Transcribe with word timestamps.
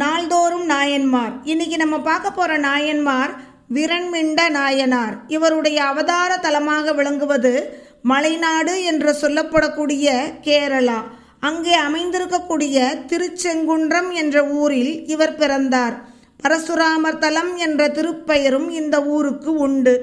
நாள்தோறும் 0.00 0.64
நாயன்மார். 0.64 1.32
இன்னைக்கு 1.44 1.76
நம்ம 1.76 1.96
பார்க்க 2.00 2.30
போற 2.30 2.58
நாயன்மார் 2.58 3.32
விரண்மிண்ட 3.74 4.48
நாயனார். 4.50 5.14
இவருடைய 5.28 5.84
அவதார 5.84 6.36
தலமாக 6.36 6.94
விளங்குவது 6.94 7.52
மலைநாடு 8.08 8.74
என்று 8.84 9.16
சொல்லப்படக்கூடிய 9.20 10.14
கேரளா. 10.42 11.00
அங்கே 11.40 11.74
அமைந்திருக்கக்கூடிய 11.78 12.78
திருச்செங்குன்றம் 13.10 14.10
என்ற 14.12 14.44
ஊரில் 14.44 15.06
இவர் 15.06 15.36
பிறந்தார். 15.36 15.94
பரசுராமர் 16.42 17.18
தலம் 17.18 17.56
என்ற 17.56 17.88
திருப்பெயரும் 17.88 18.68
இந்த 18.70 19.04
ஊருக்கு 19.04 19.54
உண்டு. 19.54 19.94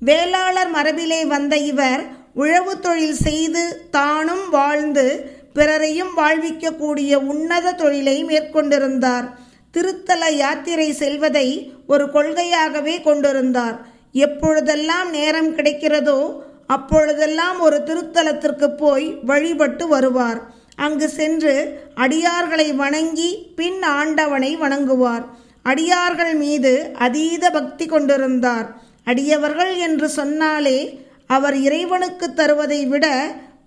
வேளாளர் 0.00 0.72
மரபிலே 0.74 1.26
வந்த 1.26 1.56
இவர் 1.56 2.04
உழவு 2.34 2.80
தொழில் 2.80 3.18
செய்து 3.26 3.88
தானும் 3.90 4.46
வாழ்ந்து 4.50 5.06
பிறரையும் 5.54 6.12
வாழ்விக்கக்கூடிய 6.16 7.14
உன்னத 7.32 7.72
தொழிலை 7.72 8.16
மேற்கொண்டிருந்தார். 8.24 9.26
திருத்தல 9.74 10.30
யாத்திரை 10.30 10.88
செல்வதை 10.92 11.48
ஒரு 11.86 12.04
கொள்கையாகவே 12.06 12.96
கொண்டிருந்தார். 13.02 13.76
எப்பொழுதெல்லாம் 14.12 15.08
நேரம் 15.10 15.52
கிடைக்கிறதோ 15.56 16.18
அப்பொழுதெல்லாம் 16.66 17.58
ஒரு 17.60 17.78
திருத்தலத்திற்கு 17.86 18.68
போய் 18.76 19.06
வழிபட்டு 19.24 19.84
வருவார். 19.88 20.40
அங்கு 20.76 21.08
சென்று 21.08 21.54
அடியார்களை 21.96 22.68
வணங்கி 22.74 23.30
பின் 23.56 23.80
ஆண்டவனை 23.98 24.52
வணங்குவார். 24.56 25.24
அடியார்கள் 25.62 26.34
மீது 26.34 26.72
அதீத 27.06 27.50
பக்தி 27.50 27.86
கொண்டிருந்தார். 27.86 28.66
அடியவர்கள் 29.04 29.74
என்று 29.76 30.08
சொன்னாலே 30.08 30.78
அவர் 31.26 31.56
இறைவனுக்கு 31.56 32.26
தருவதை 32.36 32.80
விட 32.86 33.06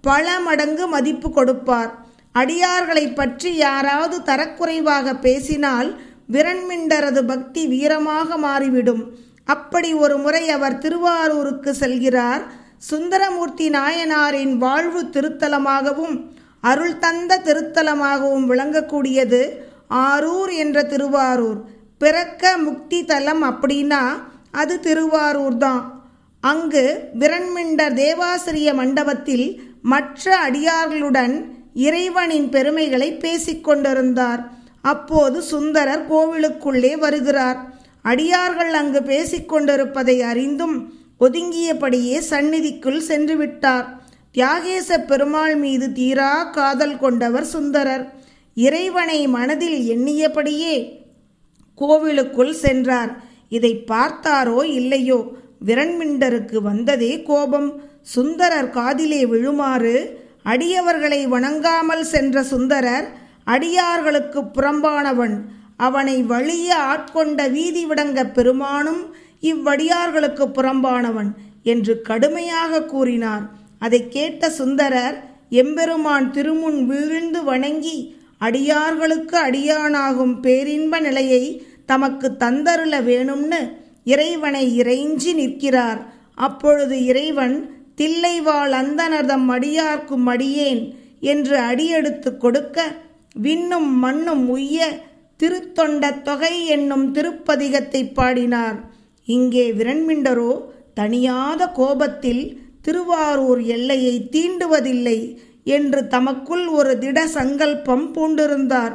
பல 0.04 0.26
மடங்கு 0.40 0.86
மதிப்பு 0.88 1.30
கொடுப்பார். 1.30 1.92
அடியார்களை 2.36 3.06
பற்றி 3.14 3.50
யாராவது 3.56 4.18
தரக்குறைவாக 4.30 5.14
பேசினால் 5.26 5.90
விரண்மிண்டரது 6.34 7.22
பக்தி 7.26 7.62
வீரமாக 7.68 8.38
மாறிவிடும். 8.38 9.04
அப்படி 9.48 9.90
ஒரு 10.04 10.16
முறை 10.18 10.44
அவர் 10.56 10.78
திருவாரூருக்கு 10.78 11.72
செல்கிறார். 11.82 12.44
சுந்தரமூர்த்தி 12.90 13.68
நாயனாரின் 13.70 14.56
வாழ்வு 14.58 15.02
திருத்தலமாகவும் 15.16 16.16
அருள் 16.64 16.98
தந்த 17.00 17.42
திருத்தலமாகவும் 17.48 18.46
விளங்கக்கூடியது 18.52 19.42
ஆரூர் 20.08 20.52
என்ற 20.64 20.78
திருவாரூர். 20.84 21.60
பிறக்க 22.02 22.58
முக்தி 22.58 23.00
தலம் 23.06 23.44
அப்படின்னா 23.44 24.02
அது 24.52 24.76
திருவாரூர் 24.80 25.58
தான் 25.58 25.82
அங்கு 26.44 26.84
விரண்மிண்டர் 27.22 27.96
தேவாசிரிய 28.02 28.70
மண்டபத்தில் 28.74 29.48
மற்ற 29.92 30.24
அடியார்களுடன் 30.48 31.36
இறைவனின் 31.74 32.50
பெருமைகளை 32.50 33.10
பேசிக்கொண்டிருந்தார் 33.18 34.42
அப்போது 34.82 35.42
சுந்தரர் 35.42 36.06
கோவிலுக்குள்ளே 36.12 36.94
வருகிறார். 36.98 37.60
அடியார்கள் 38.02 38.74
அங்கு 38.74 39.00
பேசிக்கொண்டிருப்பதை 39.00 40.16
அறிந்தும் 40.22 40.76
ஒதுங்கியபடியே 41.20 42.18
சந்நிதிக்குள் 42.30 43.06
சென்று 43.10 43.36
விட்டார். 43.38 43.88
தியாகேச 44.34 44.98
பெருமாள் 45.06 45.56
மீது 45.56 45.92
தீரா 45.92 46.44
காதல் 46.44 46.98
கொண்டவர் 47.00 47.46
சுந்தரர். 47.46 48.06
இறைவனை 48.56 49.28
மனதில் 49.28 49.80
எண்ணியபடியே 49.96 50.76
கோவிலுக்குள் 51.76 52.54
சென்றார். 52.54 53.12
இதை 53.50 53.84
பார்த்தாரோ 53.88 54.64
இல்லையோ? 54.80 55.20
விரண்மிண்டருக்கு 55.66 56.58
வந்ததே 56.62 57.24
கோபம். 57.24 57.70
சுந்தரர் 58.14 58.70
காதிலே 58.70 59.22
விழுமாறு 59.26 59.96
அடியவர்களை 60.52 61.22
வணங்காமல் 61.34 62.06
சென்ற 62.14 62.44
சுந்தரர் 62.44 63.08
அடியார்களுக்கு 63.54 64.40
புறம்பானவன். 64.56 65.36
அவனை 65.78 66.18
வழிய 66.32 66.70
ஆட்கொண்ட 66.92 67.40
வீதி 67.56 67.84
விடங்க 67.86 68.20
பெருமானும் 68.38 69.02
இவ்வடியார்களுக்கு 69.52 70.46
புறம்பானவன் 70.58 71.30
என்று 71.64 71.94
கடுமையாக 72.02 72.84
கூறினார். 72.84 73.46
அதை 73.80 74.00
கேட்ட 74.08 74.50
சுந்தரர் 74.50 75.18
எம்பெருமான் 75.62 76.28
திருமுன் 76.32 76.80
வீழ்ந்து 76.90 77.42
வணங்கி 77.44 77.98
அடியார்களுக்கு 78.42 79.36
அடியானாகும் 79.48 80.36
பேரின்ப 80.46 81.00
நிலையை 81.00 81.44
தமக்கு 81.86 82.28
தந்தருள 82.40 82.96
வேணும்னு 83.10 83.62
இறைவனை 84.04 84.66
இறைஞ்சி 84.82 85.32
நிற்கிறார். 85.34 86.00
அப்பொழுது 86.36 86.96
இறைவன் 87.12 87.56
தில்லைவாள் 87.98 88.74
அந்தனர்தம் 88.82 89.48
அடியார்க்கும் 89.56 90.28
அடியேன் 90.34 90.82
என்று 91.32 91.56
அடியெடுத்து 91.70 92.32
கொடுக்க 92.38 92.78
விண்ணும் 93.46 93.92
மண்ணும் 94.04 94.46
உய்ய 94.50 94.86
திருத்தொண்ட 95.40 96.04
தொகை 96.28 96.54
என்னும் 96.66 97.08
திருப்பதிகத்தை 97.12 98.02
பாடினார். 98.20 98.78
இங்கே 99.28 99.66
விரண்மிண்டரோ 99.72 100.52
தனியாத 101.00 101.62
கோபத்தில் 101.72 102.44
திருவாரூர் 102.82 103.62
எல்லையை 103.76 104.16
தீண்டுவதில்லை 104.32 105.20
என்று 105.64 106.02
தமக்குள் 106.08 106.66
ஒரு 106.78 106.94
திட 106.98 107.20
சங்கல்பம் 107.28 108.06
பூண்டிருந்தார். 108.16 108.94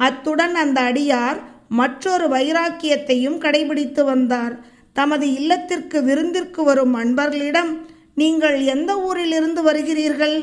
அத்துடன் 0.00 0.54
அந்த 0.54 0.78
அடியார் 0.90 1.40
மற்றொரு 1.80 2.26
வைராக்கியத்தையும் 2.28 3.38
கடைபிடித்து 3.38 4.04
வந்தார். 4.04 4.54
தமது 4.96 5.26
இல்லத்திற்கு 5.32 5.98
விருந்திற்கு 6.02 6.62
வரும் 6.62 6.94
அன்பர்களிடம் 6.94 7.72
நீங்கள் 8.14 8.58
எந்த 8.74 8.90
ஊரிலிருந்து 8.98 9.62
வருகிறீர்கள்? 9.62 10.36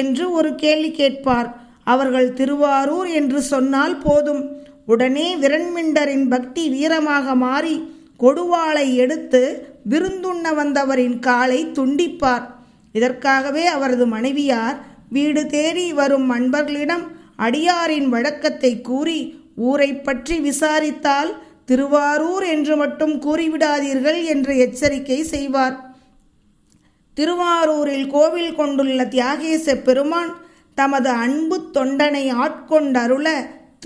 என்று 0.00 0.24
ஒரு 0.32 0.54
கேள்வி 0.54 0.90
கேட்பார். 0.90 1.48
அவர்கள் 1.84 2.28
திருவாரூர் 2.32 3.08
என்று 3.20 3.40
சொன்னால் 3.42 3.96
போதும். 3.98 4.42
உடனே 4.86 5.26
விரண்மிண்டரின் 5.36 6.26
பக்தி 6.28 6.64
வீரமாக 6.74 7.34
மாறி 7.34 7.76
கொடுவாளை 8.20 8.86
எடுத்து 8.94 9.42
விருந்துண்ண 9.90 10.46
வந்தவரின் 10.54 11.18
காலை 11.18 11.60
துண்டிப்பார். 11.78 12.44
இதற்காகவே 12.94 13.64
அவரது 13.66 14.06
மனைவியார் 14.06 14.76
வீடு 15.08 15.42
தேடி 15.46 15.86
வரும் 15.92 16.28
அன்பர்களிடம் 16.30 17.04
அடியாரின் 17.36 18.08
வழக்கத்தை 18.08 18.80
கூறி 18.80 19.18
ஊரை 19.68 19.90
பற்றி 19.96 20.36
விசாரித்தால் 20.38 21.32
திருவாரூர் 21.64 22.46
என்று 22.54 22.74
மட்டும் 22.76 23.14
கூறிவிடாதீர்கள் 23.22 24.20
என்று 24.24 24.52
எச்சரிக்கை 24.56 25.18
செய்வார். 25.34 25.76
திருவாரூரில் 27.14 28.06
கோவில் 28.06 28.54
கொண்டுள்ள 28.54 29.04
தியாகேச 29.04 29.82
பெருமான் 29.82 30.34
தமது 30.74 31.08
அன்பு 31.08 31.70
தொண்டனை 31.74 32.32
ஆட்கொண்டருள 32.32 33.28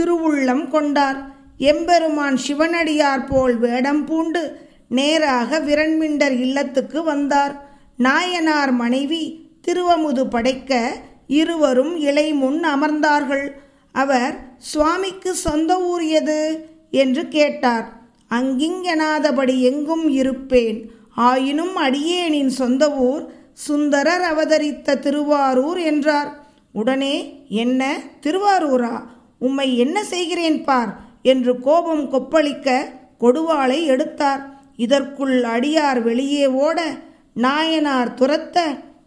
திருவுள்ளம் 0.01 0.69
கொண்டார். 0.69 1.31
எம்பெருமான் 1.59 2.37
சிவனடியார் 2.37 3.25
போல் 3.25 3.57
வேடம் 3.57 4.05
பூண்டு 4.05 4.59
நேராக 4.89 5.61
விரண்மிண்டர் 5.61 6.41
இல்லத்துக்கு 6.41 7.03
வந்தார். 7.03 7.69
நாயனார் 7.97 8.73
மனைவி 8.73 9.51
திருவமுது 9.69 10.25
படைக்க 10.31 10.97
இருவரும் 11.27 11.97
இலை 11.97 12.33
முன் 12.33 12.65
அமர்ந்தார்கள். 12.65 13.49
அவர் 13.93 14.35
சுவாமிக்கு 14.59 15.35
சொந்த 15.35 15.81
ஊர் 15.81 16.05
எது? 16.05 16.69
என்று 16.91 17.29
கேட்டார். 17.29 17.93
அங்கிங்கெனாதபடி 18.31 19.61
எங்கும் 19.61 20.09
இருப்பேன். 20.09 20.91
ஆயினும் 21.19 21.77
அடியேனின் 21.77 22.47
சொந்த 22.47 22.93
ஊர் 22.93 23.33
சுந்தரர் 23.53 24.21
அவதரித்த 24.21 24.99
திருவாரூர் 24.99 25.79
என்றார். 25.79 26.47
உடனே 26.73 27.45
என்ன 27.49 28.01
திருவாரூரா? 28.21 29.07
உம்மை 29.39 29.79
என்ன 29.79 30.05
செய்கிறேன் 30.05 30.65
பார்? 30.65 30.97
என்று 31.23 31.61
கோபம் 31.61 32.13
கொப்பளிக்க 32.13 32.85
கொடுவாளை 33.21 33.85
எடுத்தார். 33.85 34.61
இதற்குள் 34.77 35.43
அடியார் 35.43 36.03
வெளியே 36.03 36.47
ஓட 36.47 36.95
நாயனார் 37.35 38.15
துரத்த 38.15 38.59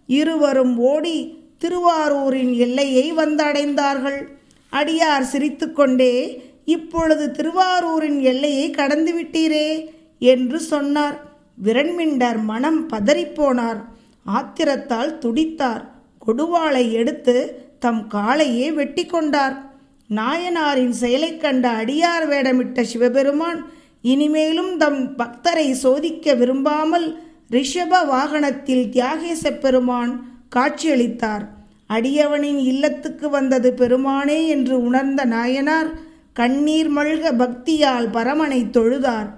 இருவரும் 0.08 0.78
ஓடி 0.78 1.38
திருவாரூரின் 1.58 2.54
எல்லையை 2.54 3.14
வந்தடைந்தார்கள். 3.14 4.28
அடியார் 4.72 5.22
சிரித்துக்கொண்டே 5.22 6.44
இப்பொழுது 6.66 7.32
திருவாரூரின் 7.32 8.20
எல்லையை 8.20 8.70
கடந்து 8.70 9.22
விட்டீரே? 9.22 9.86
என்று 10.20 10.60
சொன்னார். 10.60 11.31
விரண்மிண்டர் 11.64 12.44
மனம் 12.44 12.90
பதறிப்போனார். 12.90 13.84
ஆத்திரத்தால் 14.26 15.18
துடித்தார். 15.18 15.84
கொடுவாளை 16.28 16.92
எடுத்து 16.92 17.66
தம் 17.80 18.08
காலையே 18.14 18.74
வெட்டி 18.74 19.06
கொண்டார் 19.06 19.70
நாயனாரின் 20.08 20.90
செயலைக் 20.90 21.42
கண்ட 21.42 21.72
அடியார் 21.72 22.28
வேடமிட்ட 22.30 22.82
சிவபெருமான் 22.82 23.66
இனிமேலும் 24.02 24.78
தம் 24.78 25.18
பக்தரை 25.18 25.72
சோதிக்க 25.72 26.34
விரும்பாமல் 26.34 27.20
ரிஷப 27.52 28.06
வாகனத்தில் 28.06 28.90
தியாகேச 28.90 29.60
பெருமான் 29.60 30.26
காட்சியளித்தார். 30.56 31.48
அடியவனின் 31.90 32.58
இல்லத்துக்கு 32.58 33.30
வந்தது 33.30 33.74
பெருமானே 33.78 34.48
என்று 34.48 34.84
உணர்ந்த 34.84 35.26
நாயனார் 35.26 35.90
கண்ணீர் 36.34 36.94
மல்க 36.94 37.32
பக்தியால் 37.32 38.10
பரமனை 38.10 38.70
தொழுதார். 38.70 39.30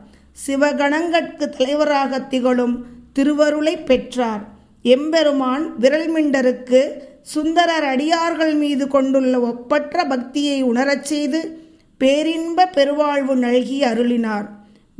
சிவகணங்கட்கு 0.47 1.49
தலைவராக 1.49 2.19
திகழும் 2.19 2.85
திருவருளை 3.13 3.77
பெற்றார். 3.77 4.47
எம்பெருமான் 4.83 5.73
விரல்மிண்டருக்கு 5.81 6.89
சுந்தரர் 7.21 7.83
அடியார்கள் 7.83 8.53
மீது 8.53 8.87
கொண்டுள்ள 8.87 9.39
ஒப்பற்ற 9.39 10.03
பக்தியை 10.03 10.61
உணரச் 10.61 11.03
செய்து 11.03 11.61
பேரின்ப 11.97 12.65
பெருவாழ்வு 12.65 13.35
நல்கி 13.35 13.81
அருளினார். 13.81 14.45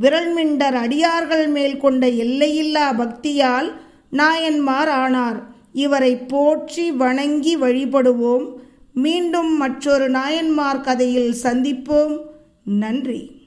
விரல்மிண்டர் 0.00 0.74
அடியார்கள் 0.74 1.48
மேல் 1.48 1.76
கொண்ட 1.76 2.08
எல்லையில்லா 2.08 2.92
பக்தியால் 2.92 3.72
நாயன்மார் 4.10 4.88
ஆனார். 4.88 5.42
இவரை 5.72 6.16
போற்றி 6.16 6.90
வணங்கி 6.90 7.56
வழிபடுவோம். 7.56 8.46
மீண்டும் 8.94 9.56
மற்றொரு 9.56 10.10
நாயன்மார் 10.10 10.80
கதையில் 10.80 11.34
சந்திப்போம். 11.42 12.20
நன்றி. 12.64 13.43